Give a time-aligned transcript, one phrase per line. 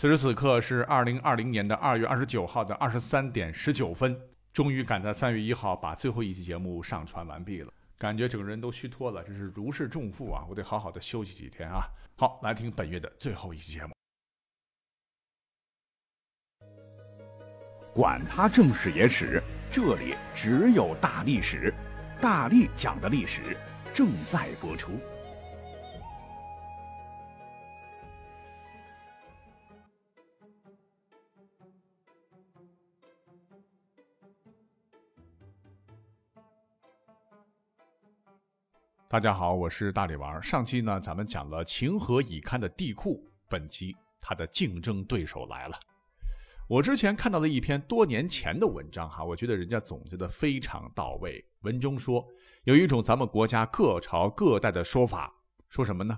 [0.00, 4.18] 此时此刻是二零二零年的二月二十九号的二十三点十九分，
[4.50, 10.42] 终于赶在三月一号把最后一期节目上传完毕了，感觉整个人都虚脱了，真是如释重负啊！
[10.48, 11.82] 我得好好的休息几天啊！
[12.16, 13.92] 好，来听本月的最后一期节目。
[17.92, 21.74] 管他正史野史，这里只有大历史，
[22.22, 23.54] 大力讲的历史
[23.92, 24.92] 正在播出。
[39.10, 40.40] 大家好，我是大力王。
[40.40, 45.76] 上期呢，咱们讲了情何以堪的地库，本期他的竞争对手来了。
[46.68, 51.44] 我之前看到了一篇多年前的文章，哈，我觉得人家总结的非常到位。
[51.62, 52.24] 文中说，
[52.62, 55.34] 有一种咱们国家各朝各代的说法，
[55.68, 56.16] 说什么呢？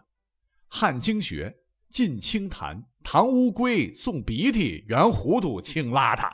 [0.69, 1.51] 汉经学，
[1.89, 6.31] 晋清谈，唐乌龟，送鼻涕，元糊涂，清邋遢。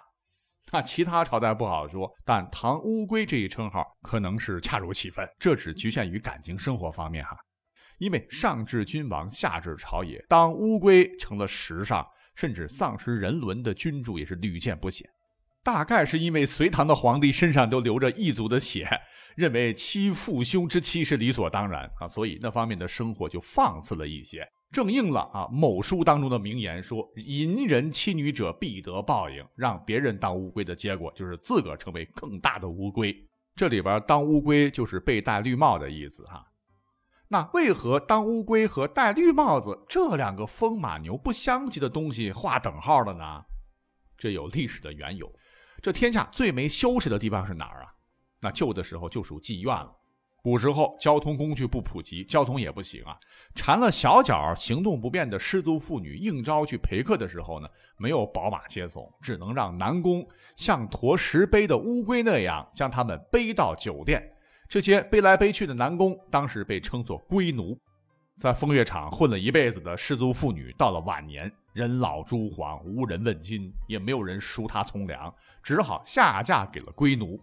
[0.70, 5.26] 那其他朝代不好说，但唐乌龟这一称号可能是恰如其分。
[5.38, 7.36] 这只局限于感情生活方面哈，
[7.98, 15.08] 因为上至君王，下至朝野，当乌龟成了时尚，甚至丧失人伦的君主也是屡见不鲜。
[15.64, 18.88] 大概是因为隋唐的皇帝身上都流着异族的血，
[19.36, 24.46] 认为妻父兄之妻是理所当然啊，所以那方面的生活就放肆了一些。
[24.70, 33.16] 正应了啊某书当中的名言，说淫人妻女者必得报应，让别人当乌龟的结果就是自个儿成为更大的乌龟。
[33.54, 36.46] 这里边当乌龟就是被戴绿帽的意思哈。
[37.28, 43.42] 那为何当乌龟和戴绿帽子这两个风马牛不相及的东西划等号了呢？
[44.16, 45.30] 这有历史的缘由。
[45.82, 47.94] 这天下最没羞耻的地方是哪儿啊？
[48.40, 49.92] 那旧的时候就属妓院了。
[50.48, 53.14] 古时候交通工具不普及，交通也不行啊。
[53.54, 57.68] 缠了小脚、行动不便的失足妇女应招去陪客的时候呢，
[57.98, 60.26] 没有宝马接送，只能让男工
[60.56, 64.26] 像驮石碑的乌龟那样将他们背到酒店。
[64.66, 67.78] 这些背来背去的男工当时被称作龟奴。
[68.34, 75.30] 在风月场混了一辈子的失足妇女，到了晚年人老珠黄，无人问津，也没有人赎她从良，
[75.62, 77.38] 只好下嫁给了龟奴。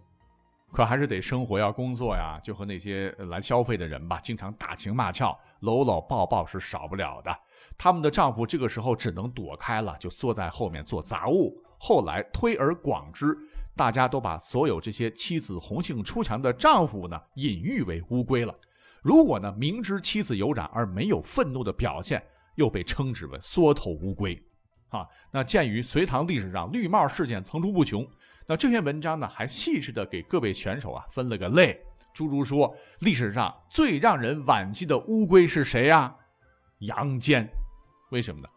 [0.72, 7.34] 可还是得生活要工作呀，就和那些来消费的人吧，经常打情骂俏、搂搂抱抱是少不了的。
[7.78, 11.56] 他们的丈夫这个时候只能躲开了，就缩在后面做杂物。
[11.78, 13.36] 后来推而广之，
[13.74, 18.54] 大家都把所有这些妻子红杏出墙的丈夫呢，隐喻为乌龟了。
[19.02, 22.22] 如果呢明知妻子有染而没有愤怒的表现，
[22.56, 24.36] 又被称之为缩头乌龟。
[24.88, 28.06] 啊，那鉴于隋唐历史上绿帽事件层出不穷。
[28.48, 31.80] 那这篇文章呢，还细致的给各位选手啊分了个类，
[32.14, 36.14] 诸如说历史上最让人惋惜的乌龟是谁呀？
[36.78, 37.48] 杨坚，
[38.10, 38.48] 为什么呢？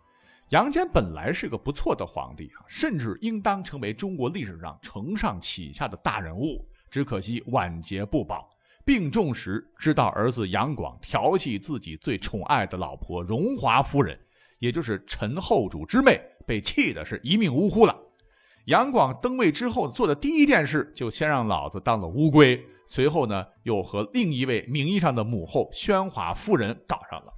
[0.49, 8.47] 杨坚本来是个不错的皇帝啊，甚至应当成为中国历史上承上启下的大人物，只可惜晚节不保。
[8.85, 14.19] 病重时知道儿子杨广调戏自己最宠爱的老婆荣华夫人，
[14.59, 17.95] 也就是陈后主之妹，被气的是一命呜呼了。
[18.65, 22.63] 杨广登位之后做的第一件事，就先让老子当了乌龟。
[22.87, 27.33] 随后呢，又和另一位名义上的母后宣华夫人搞上了。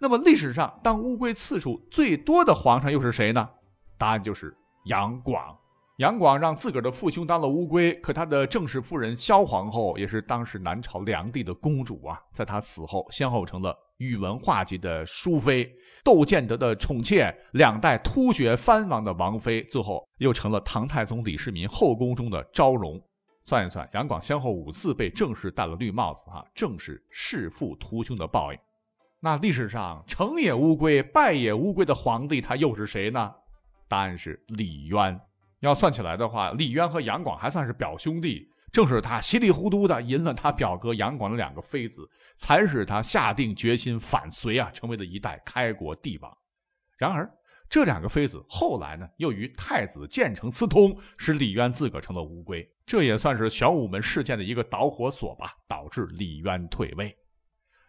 [0.00, 3.48] 那么历史上当乌龟次数最多的皇上又是谁呢？
[3.96, 5.56] 答案就是杨广。
[5.98, 13.76] 杨广让自个儿的父兄当了乌龟，可他的正室夫人萧皇后也是当时南朝梁帝的公主啊，在他死后，先后成了。
[13.96, 15.68] 宇文化及的淑妃，
[16.04, 23.02] 窦建德的宠妾，两代突厥藩王的王妃，最后又成了唐太宗李世民后宫中的昭容。
[23.44, 28.58] 算一算，杨广先后五次被正式戴了绿帽子，哈，正是弑父屠兄的报应。
[29.18, 33.34] 那历史上成也乌龟，败也乌龟的皇帝，他又是谁呢？
[33.88, 35.20] 答案是李渊。
[35.60, 38.50] 要算起来的话，李渊和杨广还算是表兄弟。
[38.70, 46.30] 正是他稀里糊涂的赢了他表哥杨广的两个妃子，才使他下定决心反隋啊，成为了一代开国帝王。
[46.98, 47.28] 然而，
[47.70, 52.70] 这两个妃子后来呢，又与太子建成私通，使李渊自个成了乌龟。
[52.84, 57.16] 这也算是玄武门事件的一个导火索吧，导致李渊退位。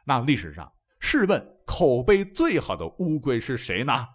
[0.05, 4.07] 那历史上，试问口碑最好的乌龟是谁呢？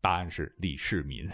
[0.00, 1.30] 答案是李世民。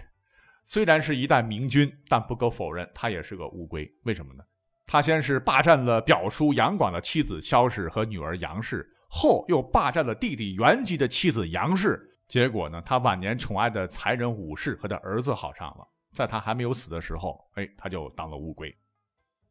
[0.70, 3.90] 虽然是一代明君，但不可否认，他也是个乌龟。
[4.02, 4.44] 为什么呢？
[4.84, 11.98] 他先是霸占了表叔杨广的妻子萧氏和女儿杨氏，后又霸占了弟弟元吉的妻子杨氏。
[12.28, 15.88] 结果呢，他晚年宠爱的才人武氏和他儿子好上了。
[16.12, 18.70] 在他还没有死的时候，哎，他就当了乌龟。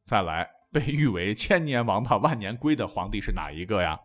[0.05, 3.99] 再来，被誉为千年王八万年龟的皇帝是哪一个呀？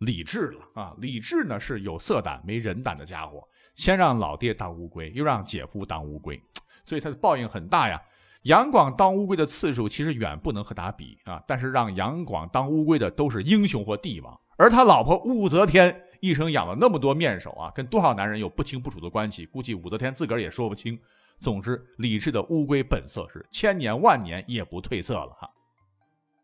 [0.00, 0.94] 李治了啊！
[0.98, 3.42] 李治呢是有色胆没人胆的家伙。
[3.76, 6.38] 先让老爹当乌龟，又让姐夫当乌龟，
[6.84, 8.00] 所以他的报应很大呀。
[8.44, 20.98] 杨广当乌龟的次数其实远不能和他比啊，但是让杨广当乌龟的都是英雄或帝王，而他老婆武则天一生养了那么多面首啊，跟多少男人有不清不楚的关系，估计武则天自个儿也说不清。
[21.38, 25.50] 总之，李治的乌龟本色是千年万年也不褪色了哈。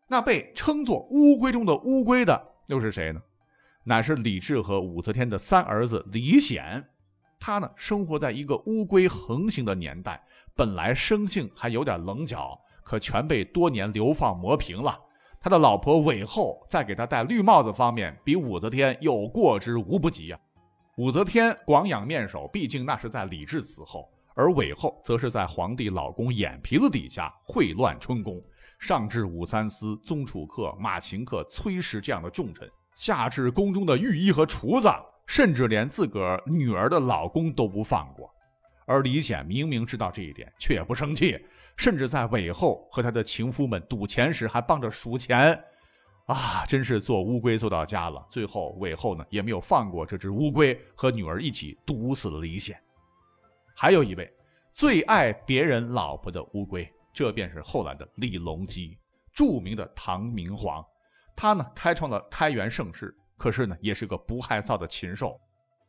[0.07, 3.19] 那被称作乌龟中的乌龟的又是谁呢？
[3.83, 6.87] 乃是李治和武则天的三儿子李显。
[7.39, 10.21] 他呢，生活在一个乌龟横行的年代，
[10.55, 14.99] 本来生性还有点棱角，可全被多年流放磨平了。
[15.39, 20.39] 他的老婆韦后在给他戴绿帽子方面，比武则天有过之无不及啊。
[20.97, 24.09] 武则天广养面首，毕竟那是在李治死后。
[24.33, 28.39] 而韦后则是在皇帝老公眼皮子底下秽乱春宫，
[28.77, 34.89] 上至武三思、宗楚客、马秦客、崔氏这样的重臣，下至宫中的御医和厨子，
[35.27, 38.33] 甚至连自个儿女儿的老公都不放过。
[38.85, 41.37] 而李显明明知道这一点，却也不生气，
[41.75, 45.61] 甚至在韦后和他的情夫们赌钱时还帮着数钱。
[46.25, 48.25] 啊，真是做乌龟做到家了。
[48.29, 52.77] 最后韦后呢也没有放过这只乌龟，和女儿一起毒死了李显。
[53.75, 54.29] 还有一位
[54.71, 58.97] 最爱别人老婆的乌龟，这便是后来的李隆基，
[59.33, 60.85] 著名的唐明皇。
[61.35, 65.39] 他呢开创了开元盛世，可是呢也是个不害臊的禽兽。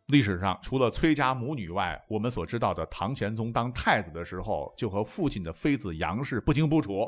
[0.06, 7.04] 历史上除了崔家母女外，我们所知道的唐玄宗当太子的时候，就和父亲的妃子杨氏不清不楚；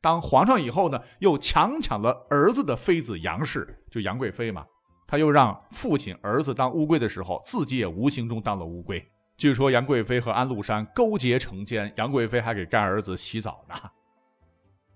[0.00, 4.66] 当皇上以后呢，又强抢了儿子的妃子杨氏，就杨贵妃嘛。
[5.06, 9.00] 他又让父亲儿子当乌龟的时候，自己也无形中当了乌龟。
[9.36, 13.74] 据说杨贵妃和安禄山勾结成奸，杨贵妃还给干儿子洗澡呢。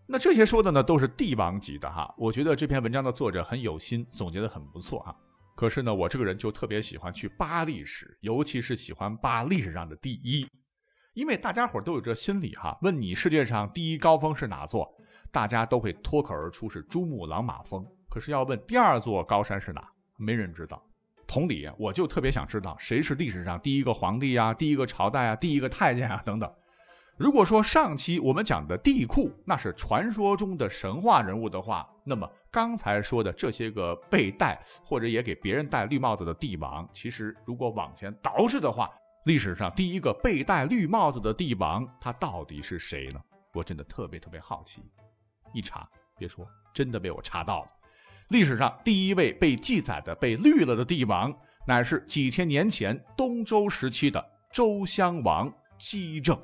[0.08, 2.14] 那这些说的呢，都是帝王级的哈。
[2.16, 5.14] 我觉得这篇文章的作者很有心，总结的很不错哈。
[5.56, 10.46] 可是呢，我这个人就特别喜欢去扒历史，尤其是喜欢扒历史上的第一，
[11.14, 12.78] 因为大家伙都有这心理哈。
[12.82, 14.88] 问你世界上第一高峰是哪座，
[15.32, 17.84] 大家都会脱口而出是珠穆朗玛峰。
[18.08, 19.88] 可是要问第二座高山是哪，
[20.18, 20.80] 没人知道。
[21.26, 26.48] 同理，我就特别想知道谁是历史上第一个皇帝呀、第一个朝代啊、第一个太监啊等等。
[27.16, 38.90] 如果说上期我们讲的帝喾那是传说中的神话人物的话，那么刚才说的这些个被戴或者也给别人戴绿帽子的帝王，其实如果往前倒视的话，
[39.24, 43.20] 历史上第一个被戴绿帽子的帝王他到底是谁呢？
[43.54, 44.82] 我真的特别特别好奇。
[45.54, 47.68] 一查，别说，真的被我查到了。
[48.28, 51.34] 历史上第一位被记载的被绿了的帝王，
[51.66, 54.22] 乃是几千年前东周时期的
[54.52, 56.38] 周襄王姬政。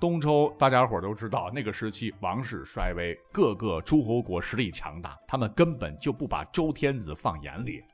[0.00, 7.84] 东周大家伙都知道，那个时期王室衰微，各个诸侯国实力强大，他们根本就不把周天子放眼里。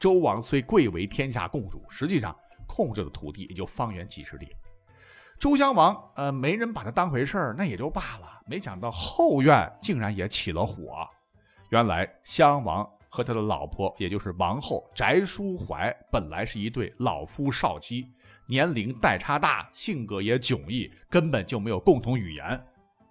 [0.00, 2.34] 周王虽贵为天下共主，实际上
[2.66, 4.48] 控制的土地也就方圆几十里。
[5.38, 8.40] 周襄王，呃，没人把他当回事儿，那也就罢了。
[8.46, 11.06] 没想到后院竟然也起了火。
[11.68, 18.10] 原来襄王和他的老婆，也就是王后翟淑怀，本来是一对老夫少妻，
[18.50, 22.60] 年龄代差大，性格也迥异，根本就没有共同语言。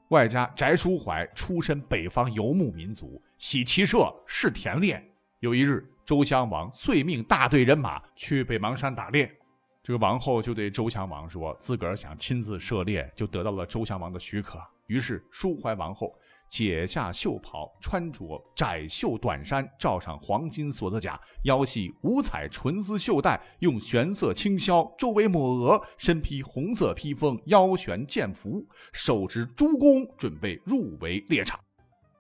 [0.09, 5.01] 外加翟淑怀出身北方游牧民族，喜骑射，是田猎。
[5.39, 9.33] 有一日，周襄王遂命大队人马去北邙山打猎，
[9.81, 14.59] 这个王后就对周襄王说，自个儿想亲自射猎，就得到了周襄王的许可。
[14.87, 16.13] 于是淑怀王后。
[16.49, 31.59] 解下袖袍，穿着窄袖短衫，罩上黄金锁子甲，腰系五彩纯丝绣带，用玄色轻绡周围抹额，身披红色披风，腰悬剑符，手执朱弓，准备入围猎场。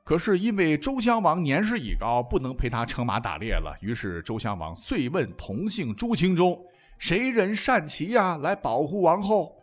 [0.03, 3.75] 可是因为周襄王年事已高，不能陪他乘马打猎了。
[3.81, 6.59] 于是周襄王遂问同姓诸卿中，
[6.97, 9.58] 谁人善骑呀，来保护王后。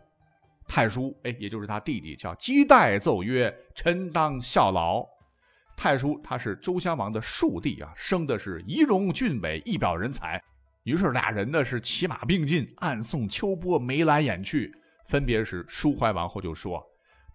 [0.67, 5.07] 太叔，哎，也就是他弟弟，叫姬代，奏曰：“臣当效劳。”
[5.77, 10.41] 太叔他是周襄王的庶弟啊，生的是仪容俊美，一表人才。
[10.83, 14.73] 于是俩人呢是骑马并进，暗送秋波，眉来眼去。
[15.05, 16.83] 分别时，舒怀王后就说：“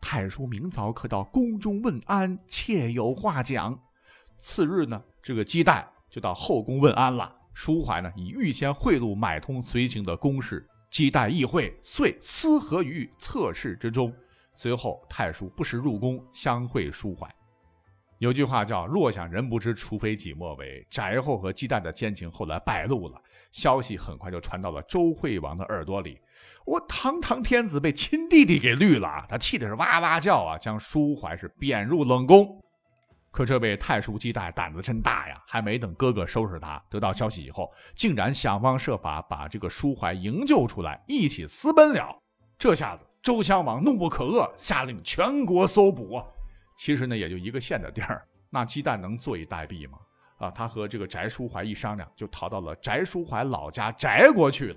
[0.00, 3.78] 太叔明早可到宫中问安，妾有话讲。”
[4.36, 7.34] 次日呢，这个姬代就到后宫问安了。
[7.54, 10.66] 舒怀呢，以预先贿赂买通随行的宫侍。
[10.92, 14.14] 姬代议会，遂私合于侧室之中。
[14.52, 17.26] 随后，太叔不时入宫相会舒怀。
[18.18, 20.86] 有句话叫“若想人不知，除非己莫为”。
[20.92, 23.18] 翟后和姬代的奸情后来败露了，
[23.52, 26.20] 消息很快就传到了周惠王的耳朵里。
[26.66, 32.62] 我堂堂天子被亲弟弟给绿了，他气的是哇哇叫啊，将舒怀是贬入冷宫。
[33.32, 35.42] 可这位太叔姬代胆子真大呀！
[35.46, 42.14] 还没等哥哥收拾他，得到消息以后，竟然想方设法把这个舒怀营救出来，一起私奔了。
[42.58, 46.22] 这下子，周襄王怒不可遏，下令全国搜捕。
[46.76, 49.98] 其实呢，也就一个县的地儿，那姬代能坐以待毙吗？
[50.36, 54.76] 啊，他和这个翟书怀一商量，就逃到了翟书怀老家翟国去了。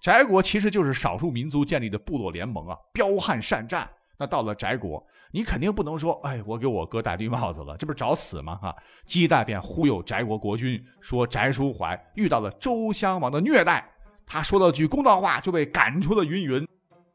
[0.00, 3.90] 翟国其实就是少数民族建立的部落联盟啊，彪悍善战。
[4.16, 5.04] 那到了翟国。
[5.32, 8.56] 你肯定不能说，哎，我给我哥戴绿帽子了，这不是找死吗？
[8.56, 8.74] 哈，
[9.06, 13.88] 姬代便忽悠翟国国君说，翟书怀遇到了周襄王的虐待，
[14.26, 16.66] 他说了句公道话就被赶出了云云，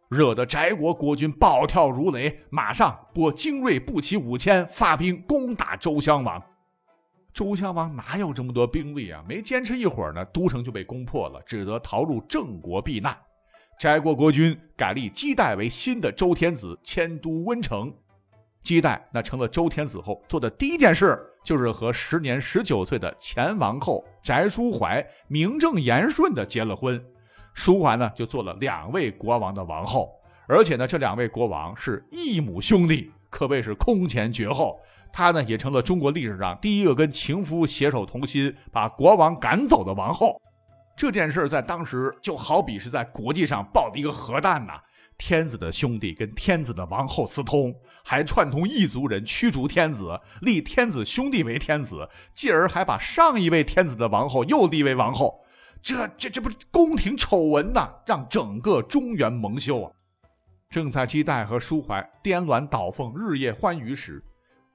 [0.10, 6.41] 惹得翟国国君暴跳如雷，马上拨精锐步骑五千发兵攻打周襄王。
[7.34, 9.22] 周襄王哪有这么多兵力啊？
[9.27, 13.13] 没坚持一会儿呢，都城就被攻破了，只得逃入郑国避难。
[13.77, 17.93] 翟国国君改立姬代为新的周天子，迁都温城。
[18.65, 27.00] 姬代那成了周天子后做的第一件事，就是和时年十九岁的前王后翟淑怀名正言顺的结了婚。
[27.53, 30.10] 淑怀呢就做了两位国王的王后，
[30.48, 34.79] 而且呢这两位国王是异母兄弟，可谓是空前绝后。
[35.13, 40.36] 她呢也成了中国历史上第一个跟情夫携手同心把国王赶走的王后。
[40.98, 44.74] 这件事在当时就好比是在国际上爆的一个核弹呐。
[45.17, 55.39] 天子的兄弟跟天子的王后私通，还串通异族人驱逐天子，立天子兄弟为天子，继而还把上一位天子的王后又立为王后，
[55.81, 59.91] 这这这不是宫廷丑闻呐，让整个中原蒙羞啊！
[60.69, 64.22] 正在姬代和舒怀颠鸾倒凤、日夜欢愉时，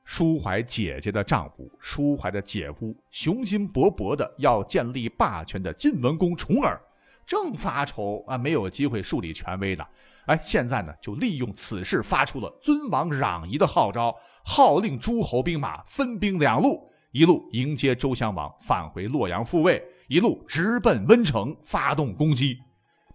[0.04, 6.80] 舒怀姐姐的丈夫、舒怀的姐夫雄心勃勃的要建立霸权的晋文公重耳，
[7.26, 9.84] 正发愁啊，没有机会树立权威呢。
[10.26, 22.58] 哎，现在呢，就利用此事发出了尊王攘夷的号召，号令诸侯兵马分兵两路，一路迎接周襄王返回洛阳复位，一路直奔温城发动攻击。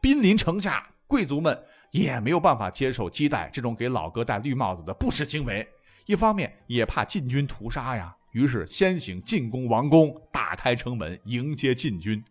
[0.01, 1.57] 兵临城下，贵族们
[1.91, 5.65] 也没有办法接受姬代这种给老哥戴绿帽子的不耻行为，
[6.05, 12.21] 一方面也怕晋军屠杀呀，于是先行进攻王宫，打开城门迎接晋军。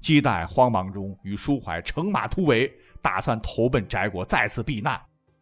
[0.00, 2.72] 姬代慌忙中与舒怀乘马突围。
[3.02, 5.00] 打算投奔翟国，再次避难，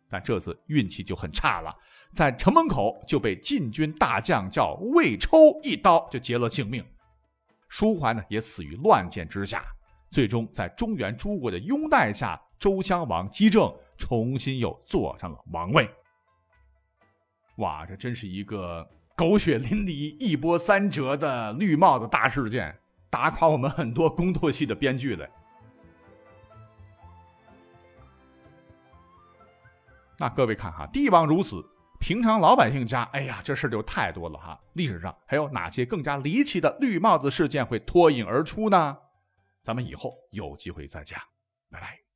[0.08, 1.74] 但这次运气就很差了，
[2.12, 6.86] 在城门口就被晋军大将叫魏抽一刀就结了性命。
[7.68, 9.64] 舒怀呢也死于乱箭之下。
[10.08, 15.90] 最终在中原诸国的拥戴下，周襄王姬政重新又坐上了王位。
[17.56, 22.78] 哇，这真是一个狗血淋漓、一波三折的绿帽子大事件，
[23.10, 25.28] 打垮我们很多工作系的编剧嘞。
[30.18, 31.64] 那各位看哈，帝王如此，
[32.00, 34.60] 平常老百姓家，哎呀，这事就太多了哈。
[34.72, 38.98] 历史上还有哪些更加离奇的绿帽子事件会脱颖而出呢？
[39.62, 41.20] 咱们以后有机会再讲，
[41.70, 42.07] 拜拜。